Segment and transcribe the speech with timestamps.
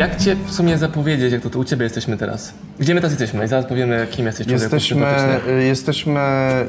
[0.00, 2.54] Jak Cię w sumie zapowiedzieć, jak to, to u Ciebie jesteśmy teraz?
[2.78, 3.44] Gdzie my teraz jesteśmy?
[3.44, 5.06] I zaraz powiemy, kim jesteś Jesteśmy,
[5.48, 6.20] y, jesteśmy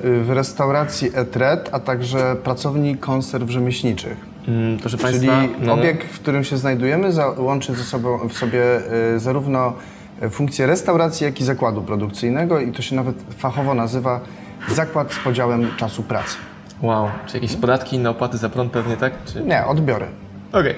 [0.06, 4.18] y, w restauracji Etret, a także pracowni konserw rzemieślniczych.
[4.48, 5.74] Mm, proszę Czyli Państwa, no, no.
[5.74, 8.64] obiekt, w którym się znajdujemy, łączy ze sobą w sobie
[9.16, 9.74] y, zarówno
[10.32, 14.20] funkcję restauracji, jak i zakładu produkcyjnego i to się nawet fachowo nazywa
[14.70, 16.38] zakład z podziałem czasu pracy.
[16.82, 19.14] Wow, czy jakieś podatki, inne opłaty za prąd pewnie, tak?
[19.26, 19.42] Czy...
[19.42, 20.06] Nie, odbiory.
[20.52, 20.76] Okej.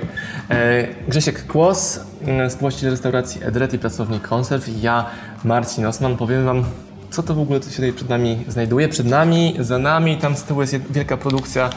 [0.49, 4.83] E, Grzesiek Kłos, mm, współwłaściciel restauracji Edret i pracownik konserw.
[4.83, 5.05] Ja,
[5.43, 6.63] Marcin Osman, powiem Wam,
[7.09, 8.89] co to w ogóle tu się tutaj przed nami znajduje.
[8.89, 11.69] Przed nami, za nami, tam z tyłu jest wielka produkcja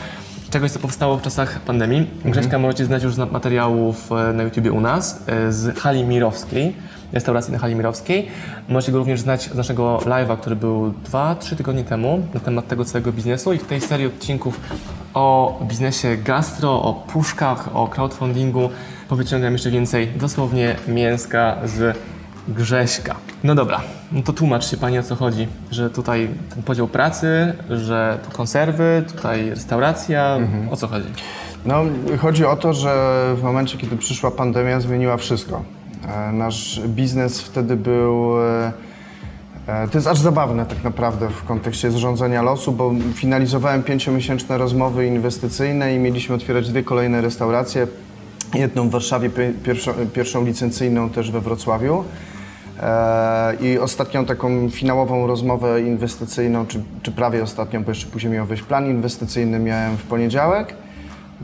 [0.51, 2.11] czegoś, co powstało w czasach pandemii.
[2.25, 6.77] Grześka możecie znać już z materiałów e, na YouTubie u nas, e, z hali Mirowskiej,
[7.17, 8.29] restauracji na hali Mirowskiej.
[8.69, 12.85] Możecie go również znać z naszego live'a, który był 2-3 tygodnie temu na temat tego
[12.85, 14.61] całego biznesu i w tej serii odcinków
[15.15, 18.71] o biznesie gastro, o puszkach, o crowdfundingu
[19.09, 21.97] powyciągam jeszcze więcej dosłownie mięska z
[22.49, 23.15] Grześka.
[23.45, 23.81] No dobra,
[24.13, 28.37] no to tłumacz się Pani o co chodzi, że tutaj ten podział pracy, że tu
[28.37, 30.39] konserwy, tutaj restauracja,
[30.71, 31.09] o co chodzi?
[31.65, 31.83] No,
[32.19, 32.95] chodzi o to, że
[33.37, 35.63] w momencie, kiedy przyszła pandemia, zmieniła wszystko.
[36.09, 38.41] E, Nasz biznes wtedy był.
[38.41, 38.73] e,
[39.67, 45.07] e, To jest aż zabawne tak naprawdę w kontekście zrządzenia losu, bo finalizowałem pięciomiesięczne rozmowy
[45.07, 47.87] inwestycyjne i mieliśmy otwierać dwie kolejne restauracje.
[48.55, 52.05] Jedną w Warszawie, pi- pierwszą, pierwszą licencyjną też we Wrocławiu.
[53.61, 58.63] I ostatnią taką finałową rozmowę inwestycyjną, czy, czy prawie ostatnią, bo jeszcze później miał wyjść
[58.63, 60.75] plan inwestycyjny, miałem w poniedziałek.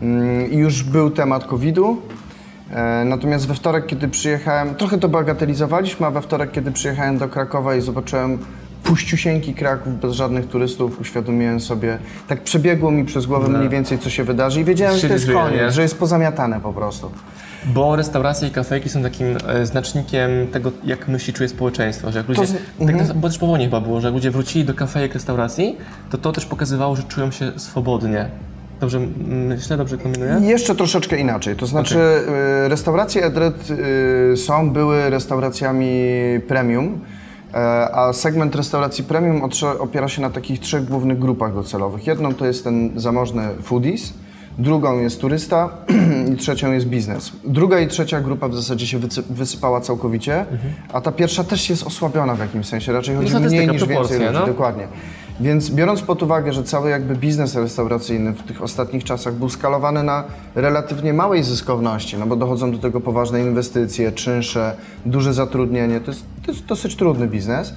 [0.02, 1.96] Mm, I już był temat COVID-u.
[2.70, 7.28] E, Natomiast we wtorek, kiedy przyjechałem, trochę to bagatelizowaliśmy, a we wtorek, kiedy przyjechałem do
[7.28, 8.38] Krakowa i zobaczyłem
[8.82, 14.10] puściusieńki Kraków bez żadnych turystów, uświadomiłem sobie, tak przebiegło mi przez głowę mniej więcej, co
[14.10, 15.70] się wydarzy i wiedziałem, że to jest koniec, nie?
[15.70, 17.10] że jest pozamiatane po prostu.
[17.66, 22.28] Bo restauracje i kafejki są takim e, znacznikiem tego, jak myśli, czuje społeczeństwo, że jak
[22.28, 22.52] ludzie, z-
[22.86, 25.76] tak, na- bo też po wojnie chyba było, że jak ludzie wrócili do kafejek, restauracji,
[26.10, 28.28] to to też pokazywało, że czują się swobodnie.
[28.82, 29.00] Dobrze
[29.48, 30.40] myślę, dobrze kombinuję?
[30.42, 31.56] Jeszcze troszeczkę inaczej.
[31.56, 31.98] To znaczy,
[32.64, 35.90] y, restauracje Edred y, są, były restauracjami
[36.48, 37.00] premium,
[37.54, 37.56] e,
[37.94, 39.42] a segment restauracji premium
[39.78, 42.06] opiera się na takich trzech głównych grupach docelowych.
[42.06, 44.12] Jedną to jest ten zamożny foodies,
[44.58, 45.68] drugą jest turysta
[46.34, 47.32] i trzecią jest biznes.
[47.44, 48.98] Druga i trzecia grupa w zasadzie się
[49.30, 50.46] wysypała całkowicie,
[50.92, 52.92] a ta pierwsza też jest osłabiona w jakimś sensie.
[52.92, 54.30] Raczej chodzi mniej statystyka, niż więcej ludzi.
[54.32, 54.46] no.
[54.46, 54.86] Dokładnie.
[55.40, 60.02] Więc biorąc pod uwagę, że cały jakby biznes restauracyjny w tych ostatnich czasach był skalowany
[60.02, 64.76] na relatywnie małej zyskowności, no bo dochodzą do tego poważne inwestycje, czynsze,
[65.06, 67.74] duże zatrudnienie, to jest, to jest dosyć trudny biznes.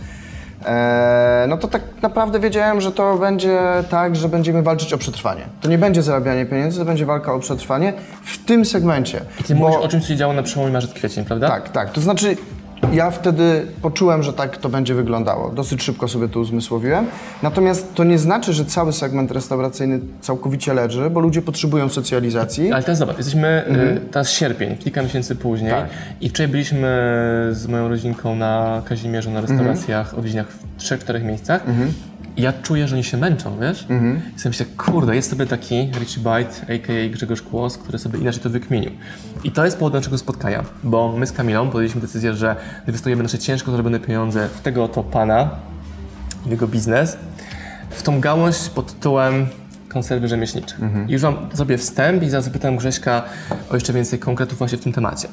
[0.66, 5.42] Eee, no to tak naprawdę wiedziałem, że to będzie tak, że będziemy walczyć o przetrwanie.
[5.62, 7.94] To nie będzie zarabianie pieniędzy, to będzie walka o przetrwanie
[8.24, 9.22] w tym segmencie.
[9.40, 11.48] I ty mówisz o czymś, co się działo na przełomie marzec-kwiecień, prawda?
[11.50, 11.92] Tak, tak.
[11.92, 12.38] To znaczy,
[12.94, 15.50] ja wtedy poczułem, że tak to będzie wyglądało.
[15.50, 17.06] Dosyć szybko sobie to uzmysłowiłem.
[17.44, 22.72] Natomiast to nie znaczy, że cały segment restauracyjny całkowicie leży, bo ludzie potrzebują socjalizacji.
[22.72, 23.64] Ale teraz zobacz, jesteśmy
[24.08, 25.90] y, teraz sierpień, kilka miesięcy później Tak.
[26.22, 26.88] i wczoraj byliśmy
[27.52, 31.64] z moją rodzinką na Kazimierzu na restauracjach, odwiedziniach w trzech, czterech miejscach
[32.15, 33.86] i ja czuję, że oni się męczą, wiesz?
[34.36, 37.10] I sobie myślę, kurde, jest sobie taki Richie Byte, a.k.a.
[37.10, 38.92] Grzegorz Kłos, który sobie inaczej to wykminił.
[39.44, 42.56] I to jest powód naszego spotkania, bo my z Kamilą podjęliśmy decyzję, że
[42.88, 45.50] inwestujemy nasze ciężko zarobione pieniądze w tego oto pana,
[46.46, 47.18] w jego biznes,
[47.90, 49.48] w tą gałąź pod tytułem
[49.90, 50.76] konserwy rzemieślnicze.
[51.08, 53.24] I już mam sobie wstęp i zaraz zapytam Grześka
[53.70, 55.28] o jeszcze więcej konkretów właśnie w tym temacie.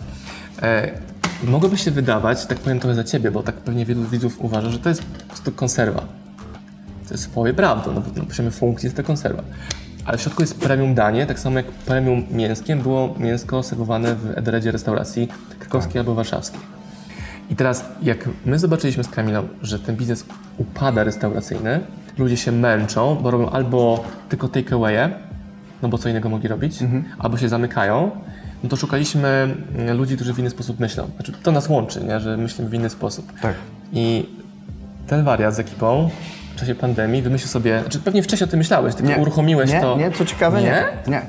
[0.62, 0.90] E,
[1.44, 4.78] mogłoby się wydawać, tak powiem trochę za ciebie, bo tak pewnie wielu widzów uważa, że
[4.78, 6.21] to jest po prostu konserwa.
[7.12, 9.42] To jest swoje prawdą, no bo na poziomie funkcji jest to konserwa.
[10.04, 14.38] Ale w środku jest premium danie, tak samo jak premium mięskiem było mięsko serwowane w
[14.38, 15.28] Edredzie restauracji
[15.58, 16.60] krakowskiej albo warszawskiej.
[17.50, 20.24] I teraz, jak my zobaczyliśmy z Kamilą, że ten biznes
[20.58, 21.80] upada restauracyjny,
[22.18, 25.10] ludzie się męczą, bo robią albo tylko takeawaye,
[25.82, 26.78] no bo co innego mogli robić,
[27.18, 28.10] albo się zamykają,
[28.62, 31.10] no to szukaliśmy mm, ludzi, którzy w inny sposób myślą.
[31.16, 32.20] Znaczy, to nas łączy, nie?
[32.20, 33.32] że myślimy w inny sposób.
[33.40, 33.54] Tak.
[33.92, 34.26] I
[35.06, 36.10] ten wariat z ekipą
[36.56, 39.96] w czasie pandemii wymyślił sobie, znaczy pewnie wcześniej o tym myślałeś, tylko uruchomiłeś nie, to.
[39.96, 40.84] Nie, co ciekawe, nie.
[41.06, 41.12] Nie?
[41.12, 41.22] nie.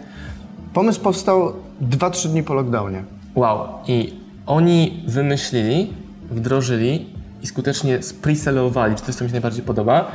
[0.74, 3.04] Pomysł powstał 2-3 dni po lockdownie.
[3.36, 3.68] Wow.
[3.88, 4.14] I
[4.46, 5.94] oni wymyślili,
[6.32, 7.06] wdrożyli
[7.44, 10.12] i skutecznie spreselowali, czy to jest co mi się najbardziej podoba,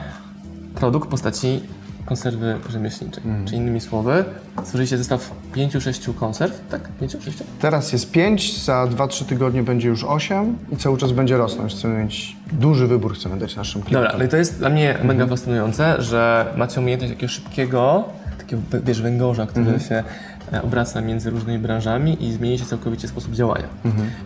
[0.74, 1.60] produkt w postaci
[2.08, 3.22] konserwy rzemieślniczej.
[3.44, 4.24] Czy innymi słowy,
[4.62, 6.88] stworzyliście zestaw 5-6 konserw, tak?
[7.02, 7.42] 5-6?
[7.60, 11.74] Teraz jest 5, za 2-3 tygodnie będzie już 8 i cały czas będzie rosnąć.
[11.74, 14.02] Chcemy mieć duży wybór, chcemy dać naszym klientom.
[14.02, 18.04] Dobra, no i to jest dla mnie mega fascynujące, że macie umiejętność takiego szybkiego,
[18.38, 20.04] takiego wiesz, węgorza, który się
[20.52, 23.68] e, obraca między różnymi branżami i zmieni się całkowicie sposób działania.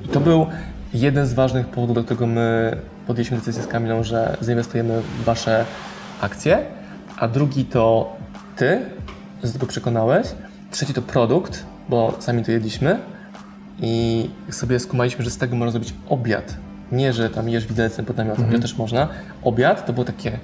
[0.05, 0.47] I to był
[0.95, 2.77] jeden z ważnych powodów, do którego my
[3.07, 5.65] podjęliśmy decyzję z Kamilą, że zainwestujemy w wasze
[6.21, 6.59] akcje,
[7.23, 8.17] a drugi to
[8.57, 8.81] ty,
[9.43, 10.27] że do tego przekonałeś,
[10.71, 12.99] trzeci to produkt, bo sami to jedliśmy
[13.81, 16.57] i sobie skumaliśmy, że z tego można zrobić obiad.
[16.93, 19.09] Nie, że tam jesz widelcem pod namiotem, że też można.
[19.43, 20.39] Obiad to było takie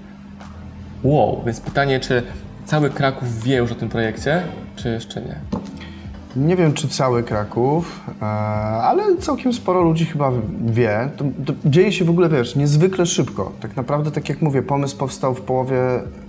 [1.04, 2.22] wow, więc pytanie, czy
[2.64, 4.42] cały Kraków wie już o tym projekcie,
[4.76, 5.57] czy jeszcze nie?
[6.46, 8.24] Nie wiem, czy cały Kraków, e,
[8.82, 10.32] ale całkiem sporo ludzi chyba
[10.66, 11.10] wie.
[11.16, 13.52] To, to dzieje się w ogóle, wiesz, niezwykle szybko.
[13.60, 15.78] Tak naprawdę, tak jak mówię, pomysł powstał w połowie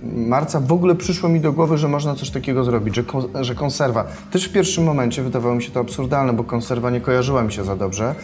[0.02, 0.60] marca.
[0.60, 3.04] W ogóle przyszło mi do głowy, że można coś takiego zrobić, że,
[3.40, 4.04] że konserwa.
[4.30, 7.64] Też w pierwszym momencie wydawało mi się to absurdalne, bo konserwa nie kojarzyła mi się
[7.64, 8.14] za dobrze.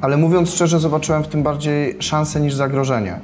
[0.00, 3.20] Ale mówiąc szczerze, zobaczyłem w tym bardziej szansę niż zagrożenie.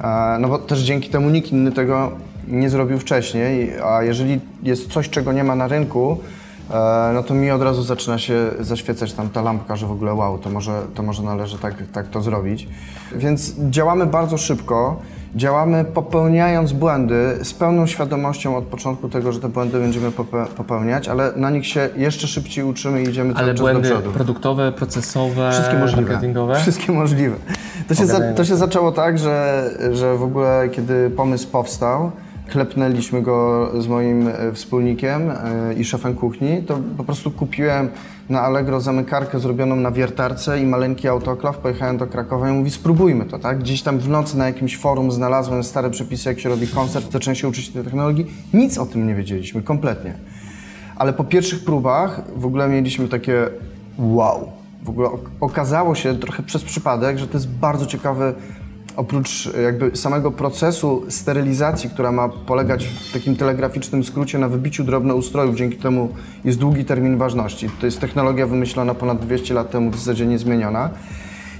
[0.00, 2.10] E, No bo też dzięki temu nikt inny tego
[2.48, 6.18] nie zrobił wcześniej, a jeżeli jest coś, czego nie ma na rynku,
[7.14, 10.38] no to mi od razu zaczyna się zaświecać tam ta lampka, że w ogóle wow,
[10.38, 12.68] to może, to może należy tak, tak to zrobić.
[13.14, 14.96] Więc działamy bardzo szybko,
[15.36, 21.08] działamy popełniając błędy z pełną świadomością od początku tego, że te błędy będziemy pope- popełniać,
[21.08, 24.10] ale na nich się jeszcze szybciej uczymy i idziemy cały Ale czas do przodu.
[24.12, 26.02] produktowe, procesowe, Wszystkie możliwe.
[26.12, 26.54] marketingowe?
[26.60, 27.36] Wszystkie możliwe.
[27.88, 32.10] To się, za, to się zaczęło tak, że, że w ogóle kiedy pomysł powstał,
[32.48, 37.88] klepnęliśmy go z moim e, wspólnikiem e, i szefem kuchni, to po prostu kupiłem
[38.28, 43.24] na Allegro zamykarkę zrobioną na wiertarce i maleńki autoklaw, pojechałem do Krakowa i mówi spróbujmy
[43.24, 43.58] to, tak?
[43.58, 47.34] Gdzieś tam w nocy na jakimś forum znalazłem stare przepisy, jak się robi koncert, zacząłem
[47.36, 48.26] się uczyć tej technologii.
[48.54, 50.14] Nic o tym nie wiedzieliśmy, kompletnie.
[50.96, 53.48] Ale po pierwszych próbach w ogóle mieliśmy takie
[53.98, 54.52] wow.
[54.82, 58.34] W ogóle ok- okazało się trochę przez przypadek, że to jest bardzo ciekawy,
[58.98, 65.56] oprócz jakby samego procesu sterylizacji, która ma polegać w takim telegraficznym skrócie na wybiciu drobnoustrojów,
[65.56, 66.08] dzięki temu
[66.44, 67.70] jest długi termin ważności.
[67.80, 70.90] To jest technologia wymyślona ponad 200 lat temu, w zasadzie niezmieniona.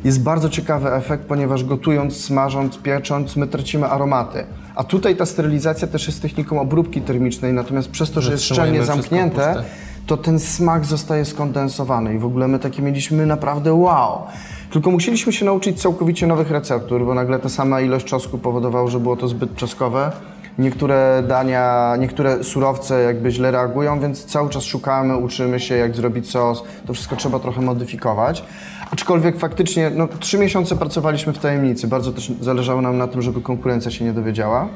[0.04, 4.44] Jest bardzo ciekawy efekt, ponieważ gotując, smażąc, piecząc, my tracimy aromaty.
[4.74, 8.84] A tutaj ta sterylizacja też jest techniką obróbki termicznej, natomiast przez to, że jest szczelnie
[8.84, 9.64] zamknięte,
[10.06, 14.22] to ten smak zostaje skondensowany i w ogóle my takie mieliśmy naprawdę wow.
[14.70, 19.00] Tylko musieliśmy się nauczyć całkowicie nowych receptur, bo nagle ta sama ilość czosnku powodowała, że
[19.00, 20.12] było to zbyt czosnkowe.
[20.58, 26.30] Niektóre dania, niektóre surowce jakby źle reagują, więc cały czas szukamy, uczymy się jak zrobić
[26.30, 26.62] sos.
[26.86, 28.44] To wszystko trzeba trochę modyfikować.
[28.90, 31.88] Aczkolwiek faktycznie, no trzy miesiące pracowaliśmy w tajemnicy.
[31.88, 34.68] Bardzo też zależało nam na tym, żeby konkurencja się nie dowiedziała.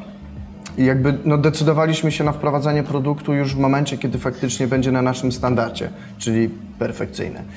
[0.78, 5.02] I jakby no, decydowaliśmy się na wprowadzanie produktu już w momencie, kiedy faktycznie będzie na
[5.02, 7.42] naszym standardzie, czyli perfekcyjny.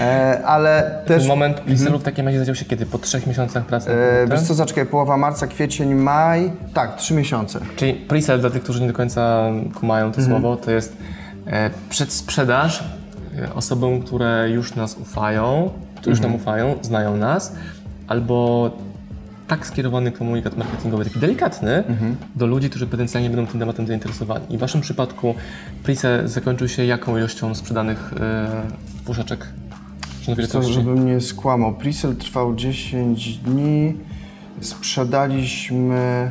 [0.00, 2.86] E, ale Ten też, moment piselu w takim razie zadział się kiedy?
[2.86, 3.90] Po trzech miesiącach pracy?
[3.90, 7.60] e, wiesz co, zaczekaj, połowa marca, kwiecień, maj, tak, trzy miesiące.
[7.76, 10.96] Czyli pre-sale dla tych, którzy nie do końca kumają to słowo, to jest
[11.46, 12.84] e, przedsprzedaż
[13.38, 17.54] e, osobom, które już nas ufają, które już nam ufają, znają nas,
[18.08, 18.70] albo
[19.48, 21.84] tak skierowany komunikat marketingowy, taki delikatny,
[22.36, 24.54] do ludzi, którzy potencjalnie będą tym tematem zainteresowani.
[24.54, 25.34] I w Waszym przypadku
[25.84, 28.62] pre-sale zakończył się jaką ilością sprzedanych e,
[29.04, 29.46] puszeczek?
[30.52, 33.96] To, żebym nie skłamał, Prisel trwał 10 dni,
[34.60, 36.30] sprzedaliśmy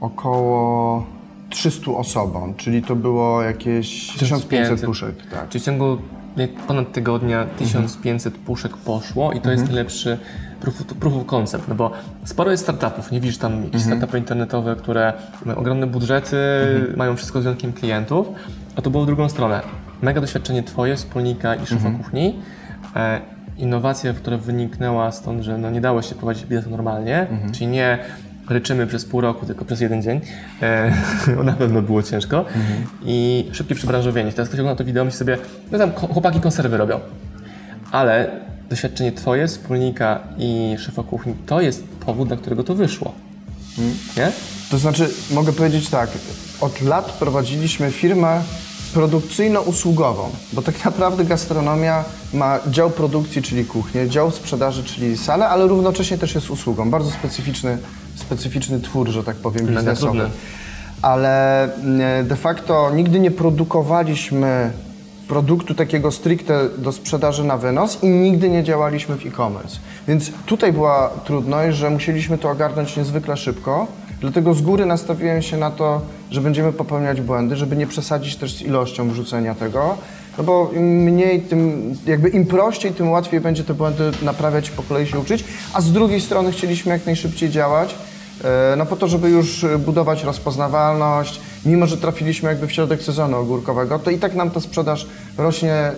[0.00, 1.06] około
[1.50, 4.86] 300 osobom, czyli to było jakieś 1500 1500.
[4.86, 5.30] puszek.
[5.30, 5.48] Tak.
[5.48, 5.98] Czyli w ciągu
[6.68, 10.18] ponad tygodnia 1500 puszek poszło i to jest najlepszy
[10.60, 11.90] proof, proof of concept, no bo
[12.24, 15.12] sporo jest startupów, nie widzisz tam jakieś startupy internetowe, które
[15.44, 16.36] mają ogromne budżety,
[16.96, 18.28] mają wszystko z wyjątkiem klientów,
[18.76, 19.60] a to było w drugą stronę.
[20.02, 22.38] Mega doświadczenie twoje, wspólnika i szefa kuchni,
[22.96, 23.20] e,
[23.56, 27.98] innowacja, która wyniknęła stąd, że no nie dało się prowadzić biznesu normalnie, czyli nie
[28.48, 30.20] ryczymy przez pół roku, tylko przez jeden dzień.
[30.62, 30.92] E,
[31.44, 32.44] na pewno było ciężko.
[33.04, 34.32] I szybkie przebranżowienie.
[34.32, 35.38] Teraz ktoś ogląda to wideo, myśli sobie,
[35.72, 37.00] no tam chłopaki konserwy robią.
[37.92, 38.30] Ale
[38.70, 43.12] doświadczenie twoje, wspólnika i szefa kuchni, to jest powód, dla którego to wyszło.
[44.16, 44.32] Nie?
[44.70, 46.10] To znaczy, mogę powiedzieć tak,
[46.60, 48.42] od lat prowadziliśmy firmę
[48.94, 55.66] produkcyjno-usługową, bo tak naprawdę gastronomia ma dział produkcji, czyli kuchnię, dział sprzedaży, czyli salę, ale
[55.66, 56.90] równocześnie też jest usługą.
[56.90, 57.78] Bardzo specyficzny,
[58.16, 60.30] specyficzny twór, że tak powiem, biznesowy.
[61.02, 64.70] Ale mm, de facto nigdy nie produkowaliśmy
[65.30, 69.78] produktu takiego stricte do sprzedaży na wynos i nigdy nie działaliśmy w e-commerce.
[70.08, 73.86] Więc tutaj była trudność, że musieliśmy to ogarnąć niezwykle szybko,
[74.20, 78.54] dlatego z góry nastawiłem się na to, że będziemy popełniać błędy, żeby nie przesadzić też
[78.54, 79.96] z ilością wrzucenia tego,
[80.38, 84.72] no bo im mniej, tym jakby im prościej, tym łatwiej będzie te błędy naprawiać i
[84.72, 87.94] po kolei się uczyć, a z drugiej strony chcieliśmy jak najszybciej działać,
[88.44, 93.36] e, no po to, żeby już budować rozpoznawalność, mimo że trafiliśmy jakby w środek sezonu
[93.36, 95.06] ogórkowego, to i tak nam ta sprzedaż
[95.38, 95.92] rośnie, e,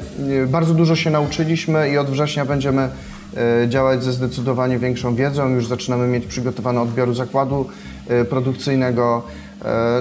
[0.47, 2.89] bardzo dużo się nauczyliśmy i od września będziemy
[3.37, 7.67] e, działać ze zdecydowanie większą wiedzą, już zaczynamy mieć przygotowane odbioru zakładu
[8.09, 9.23] e, produkcyjnego,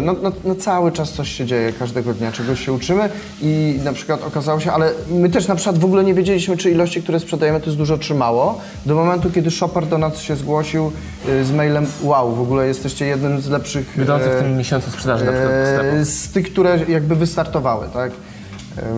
[0.01, 3.09] no, no, no, cały czas coś się dzieje, każdego dnia czegoś się uczymy
[3.41, 6.71] i na przykład okazało się, ale my też na przykład w ogóle nie wiedzieliśmy, czy
[6.71, 8.61] ilości, które sprzedajemy, to jest dużo czy mało.
[8.85, 10.91] Do momentu, kiedy shopper do nas się zgłosił
[11.29, 13.93] y, z mailem, wow, w ogóle jesteście jednym z lepszych...
[13.97, 16.05] Wiodących w tym miesiącu sprzedaży na przykład sklepu.
[16.05, 18.11] Z tych, które jakby wystartowały, tak?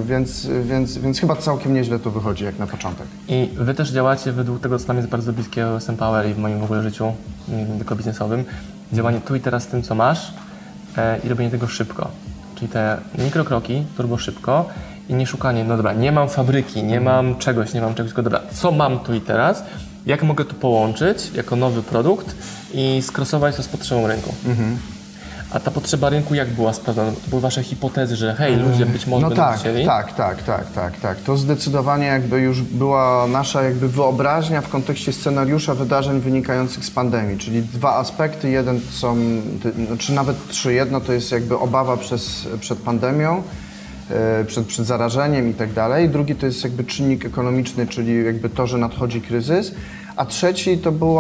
[0.06, 3.08] Więc, więc, więc chyba całkiem nieźle to wychodzi jak na początek.
[3.28, 6.34] I wy też działacie według tego, co nam jest bardzo bliskie o SM Power i
[6.34, 7.14] w moim w ogóle życiu,
[7.48, 8.44] nie tylko biznesowym.
[8.94, 10.43] Działanie tu i teraz z tym, co masz, E,
[11.24, 12.08] i robienie tego szybko.
[12.56, 14.70] Czyli te mikrokroki, turbo szybko
[15.10, 17.04] i nie szukanie, no dobra, nie mam fabryki, nie mhm.
[17.04, 19.64] mam czegoś, nie mam czegoś, tylko dobra, co mam tu i teraz,
[20.06, 22.36] jak mogę to połączyć jako nowy produkt
[22.74, 24.34] i skrosować to z potrzebą rynku.
[24.46, 24.78] Mhm.
[25.54, 27.12] A ta potrzeba rynku jak była sprawdzona?
[27.12, 29.86] To były wasze hipotezy, że hej, ludzie być może no będą tak, chcieli?
[29.86, 31.18] tak, tak, tak, tak, tak.
[31.18, 37.38] To zdecydowanie jakby już była nasza jakby wyobraźnia w kontekście scenariusza wydarzeń wynikających z pandemii,
[37.38, 38.50] czyli dwa aspekty.
[38.50, 39.18] Jeden są,
[39.62, 40.74] czy znaczy nawet trzy.
[40.74, 43.44] Jedno to jest jakby obawa przez, przed pandemią,
[44.10, 46.10] e, przed, przed zarażeniem i tak dalej.
[46.10, 49.72] Drugi to jest jakby czynnik ekonomiczny, czyli jakby to, że nadchodzi kryzys.
[50.16, 51.18] A trzeci to był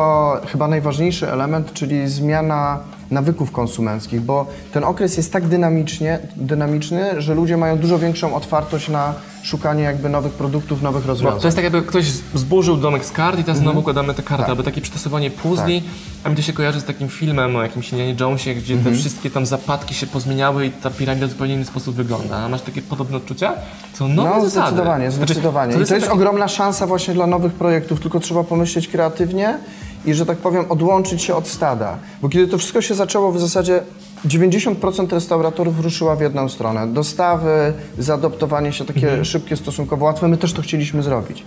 [0.47, 2.79] chyba najważniejszy element, czyli zmiana
[3.13, 8.89] nawyków konsumenckich, bo ten okres jest tak dynamicznie, dynamiczny, że ludzie mają dużo większą otwartość
[8.89, 11.37] na szukanie jakby nowych produktów, nowych rozwiązań.
[11.37, 14.23] Bo to jest tak jakby ktoś zburzył domek z kart i teraz znowu układamy te
[14.23, 14.49] karty, tak.
[14.49, 15.91] albo takie przetasowanie puzli, tak.
[16.23, 19.29] a mi to się kojarzy z takim filmem o jakimś Indianie Jonesie, gdzie te wszystkie
[19.29, 22.37] tam zapadki się pozmieniały i ta piramida w zupełnie inny sposób wygląda.
[22.37, 23.53] A masz takie podobne odczucia?
[23.93, 24.67] Są nowe no, zasady.
[24.67, 25.73] zdecydowanie, zdecydowanie.
[25.73, 28.87] Znaczy, to jest, I to jest ogromna szansa właśnie dla nowych projektów, tylko trzeba pomyśleć
[28.87, 29.57] kreatywnie
[30.05, 31.97] i, że tak powiem, odłączyć się od stada.
[32.21, 33.81] Bo kiedy to wszystko się zaczęło, w zasadzie
[34.25, 36.87] 90% restauratorów ruszyła w jedną stronę.
[36.87, 39.25] Dostawy, zaadoptowanie się takie mhm.
[39.25, 40.27] szybkie, stosunkowo łatwe.
[40.27, 41.43] My też to chcieliśmy zrobić.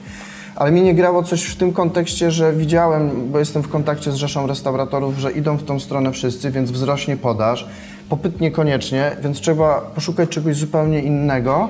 [0.56, 4.14] Ale mi nie grało coś w tym kontekście, że widziałem, bo jestem w kontakcie z
[4.14, 7.66] rzeszą restauratorów, że idą w tą stronę wszyscy, więc wzrośnie podaż.
[8.08, 11.68] Popyt niekoniecznie, więc trzeba poszukać czegoś zupełnie innego.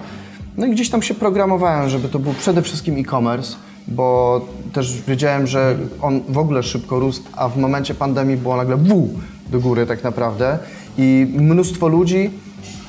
[0.57, 3.57] No i gdzieś tam się programowałem, żeby to był przede wszystkim e-commerce
[3.89, 4.41] bo
[4.77, 9.09] też wiedziałem, że on w ogóle szybko rósł, a w momencie pandemii było nagle w
[9.51, 10.59] do góry tak naprawdę
[10.99, 12.31] i mnóstwo ludzi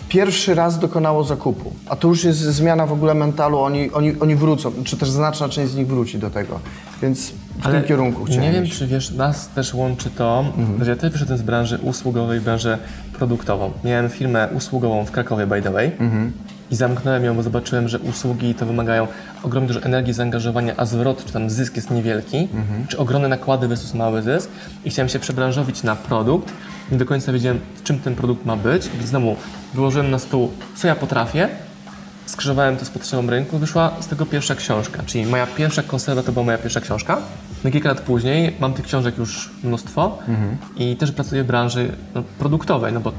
[0.10, 4.36] pierwszy raz dokonało zakupu, a to już jest zmiana w ogóle mentalu, oni, oni, oni
[4.36, 6.60] wrócą, czy też znaczna część z nich wróci do tego,
[7.01, 8.77] więc w Ale tym kierunku chciałem Nie wiem, iść.
[8.77, 10.86] czy wiesz, nas też łączy to, mhm.
[10.86, 12.77] że ja też wyszedłem z branży usługowej w branżę
[13.13, 13.72] produktową.
[13.84, 15.91] Miałem firmę usługową w Krakowie, by the way.
[16.00, 16.32] Mhm
[16.72, 19.08] i zamknąłem ją, bo zobaczyłem, że usługi to wymagają
[19.44, 22.88] ogromnie dużo energii, zaangażowania, a zwrot, czy tam zysk jest niewielki, mhm.
[22.88, 24.50] czy ogromne nakłady versus mały zysk
[24.86, 26.54] i chciałem się przebranżowić na produkt.
[26.92, 29.36] Nie do końca wiedziałem, czym ten produkt ma być, więc znowu
[29.74, 31.50] wyłożyłem na stół, co ja potrafię,
[32.26, 36.32] skrzyżowałem to z potrzebą rynku, wyszła z tego pierwsza książka, czyli moja pierwsza konserwa to
[36.32, 37.18] była moja pierwsza książka.
[37.64, 40.58] No kilka lat później mam tych książek już mnóstwo mhm.
[40.78, 43.12] i też pracuję w branży no, produktowej, no bo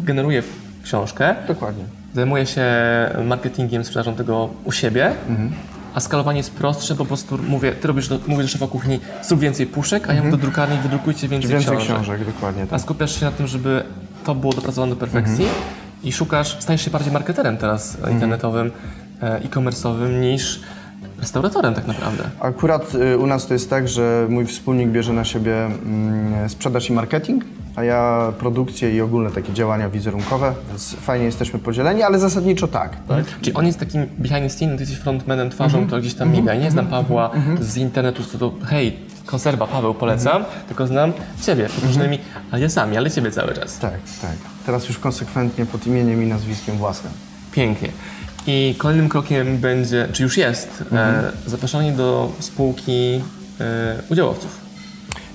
[0.00, 0.42] generuję
[0.82, 1.34] książkę.
[1.48, 1.99] Dokładnie.
[2.14, 2.64] Zajmuję się
[3.24, 5.12] marketingiem, sprzedażą tego u siebie.
[5.28, 5.52] Mhm.
[5.94, 9.00] A skalowanie jest prostsze, bo po prostu mówię, ty robisz do, mówię do szefa kuchni,
[9.22, 10.30] zrób więcej puszek, a ja mhm.
[10.30, 11.94] do drukarni wydrukujcie więcej, więcej książek.
[11.94, 12.24] książek.
[12.24, 12.62] dokładnie.
[12.62, 12.72] Tak.
[12.72, 13.82] A skupiasz się na tym, żeby
[14.24, 15.62] to było dopracowane do perfekcji mhm.
[16.02, 18.12] i szukasz, stajesz się bardziej marketerem teraz mhm.
[18.12, 18.70] internetowym,
[19.22, 20.60] e, e-commerce'owym niż
[21.20, 22.24] restauratorem tak naprawdę.
[22.40, 26.90] Akurat y, u nas to jest tak, że mój wspólnik bierze na siebie mm, sprzedaż
[26.90, 27.44] i marketing,
[27.80, 32.90] a ja produkcję i ogólne takie działania wizerunkowe, więc fajnie jesteśmy podzieleni, ale zasadniczo tak.
[32.90, 33.18] tak?
[33.18, 33.40] Mhm.
[33.40, 35.90] Czyli on jest takim behind the scene, ty jesteś frontmanem, twarzą, -hmm.
[35.90, 36.54] to gdzieś tam miga.
[36.54, 37.04] Ja nie znam mhm.
[37.04, 37.62] Pawła -hmm.
[37.62, 38.96] z internetu, co to hej,
[39.26, 42.18] konserwa Paweł polecam, tylko znam Ciebie pod różnymi
[42.50, 43.78] aliasami, ale Ciebie cały czas.
[43.78, 44.36] Tak, tak.
[44.66, 47.12] Teraz już konsekwentnie pod imieniem i nazwiskiem własnym.
[47.52, 47.88] Pięknie.
[48.46, 53.20] I kolejnym krokiem będzie, czy już jest, e, zapraszanie do spółki
[53.60, 54.69] e, udziałowców.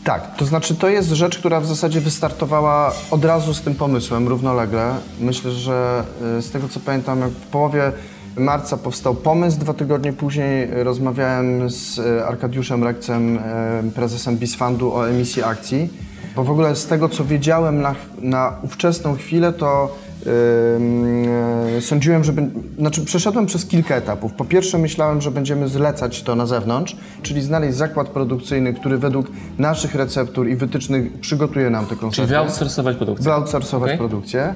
[0.05, 4.27] Tak, to znaczy to jest rzecz, która w zasadzie wystartowała od razu z tym pomysłem,
[4.27, 4.95] równolegle.
[5.19, 6.03] Myślę, że
[6.38, 7.91] y, z tego co pamiętam, w połowie
[8.38, 13.41] marca powstał pomysł, dwa tygodnie później rozmawiałem z y, Arkadiuszem Rekcem, y,
[13.95, 15.89] prezesem Bisfundu o emisji akcji,
[16.35, 19.95] bo w ogóle z tego co wiedziałem na, na ówczesną chwilę, to
[21.79, 22.34] sądziłem, że...
[22.77, 24.34] Znaczy przeszedłem przez kilka etapów.
[24.34, 29.27] Po pierwsze myślałem, że będziemy zlecać to na zewnątrz, czyli znaleźć zakład produkcyjny, który według
[29.58, 32.29] naszych receptur i wytycznych przygotuje nam te Czyli koncerty.
[32.29, 33.24] wyoutsourcować produkcję.
[33.25, 33.98] Wyoutsourcować Okej.
[33.98, 34.53] produkcję.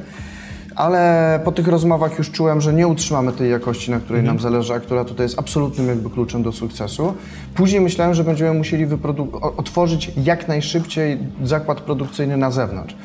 [0.75, 4.73] Ale po tych rozmowach już czułem, że nie utrzymamy tej jakości, na której nam zależy,
[4.73, 7.13] a która tutaj jest absolutnym jakby kluczem do sukcesu.
[7.55, 8.87] Później myślałem, że będziemy musieli
[9.57, 12.95] otworzyć jak najszybciej zakład produkcyjny na zewnątrz.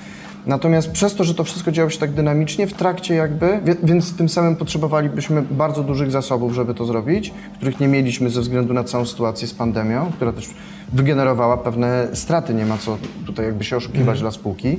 [0.47, 4.29] Natomiast przez to, że to wszystko działo się tak dynamicznie, w trakcie jakby, więc tym
[4.29, 9.05] samym potrzebowalibyśmy bardzo dużych zasobów, żeby to zrobić, których nie mieliśmy ze względu na całą
[9.05, 10.51] sytuację z pandemią, która też
[10.93, 14.79] wygenerowała pewne straty, nie ma co tutaj jakby się oszukiwać dla spółki.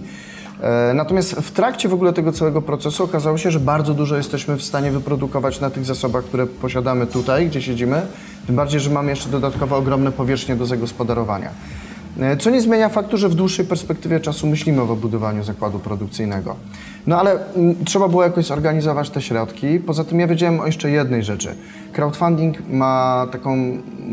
[0.61, 4.55] E, Natomiast w trakcie w ogóle tego całego procesu okazało się, że bardzo dużo jesteśmy
[4.55, 8.01] w stanie wyprodukować na tych zasobach, które posiadamy tutaj, gdzie siedzimy.
[8.47, 11.49] Tym bardziej, że mamy jeszcze dodatkowo ogromne powierzchnie do zagospodarowania.
[12.21, 16.55] E, Co nie zmienia faktu, że w dłuższej perspektywie czasu myślimy o budowaniu zakładu produkcyjnego.
[17.07, 19.79] No ale mm, trzeba było jakoś zorganizować te środki.
[19.79, 21.55] Poza tym ja wiedziałem o jeszcze jednej rzeczy.
[21.93, 23.57] Crowdfunding ma taką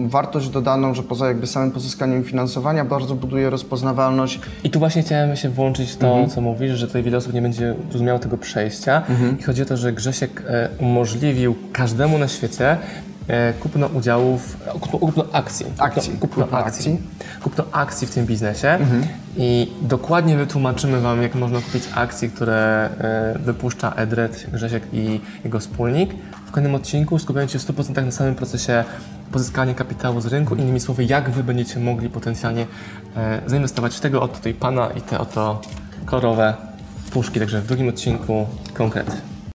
[0.07, 5.37] wartość dodaną, że poza jakby samym pozyskaniem finansowania bardzo buduje rozpoznawalność I tu właśnie chciałem
[5.37, 6.31] się włączyć w to, Mhm.
[6.31, 9.03] co mówisz, że tutaj wiele osób nie będzie rozumiało tego przejścia.
[9.09, 9.39] Mhm.
[9.39, 12.77] I chodzi o to, że Grzesiek e, umożliwił każdemu na świecie
[13.61, 15.67] kupno udziałów, e, kupno, kupno akcji.
[15.67, 16.13] Kupno, Akcji.
[16.13, 17.01] Kupno, Kupno akcji.
[17.43, 18.69] Kupno akcji w tym biznesie.
[18.69, 19.07] Mhm.
[19.37, 25.61] I dokładnie wytłumaczymy Wam, jak można kupić akcje, które e, wypuszcza Edred, Grzesiek i jego
[25.61, 26.15] wspólnik.
[26.47, 28.85] W kolejnym odcinku skupiając się w 100% na samym procesie
[29.33, 30.55] pozyskania kapitału z rynku.
[30.55, 32.67] Innymi słowy, jak Wy będziecie mogli potencjalnie
[33.17, 35.61] e, zainwestować w tego oto tutaj pana i te oto
[36.05, 36.55] kolorowe
[37.11, 37.41] puszki.
[37.41, 39.32] Także w drugim odcinku konkret.